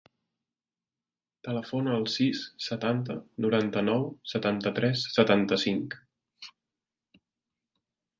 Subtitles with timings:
[1.47, 5.97] Telefona al sis, setanta, noranta-nou, setanta-tres, setanta-cinc.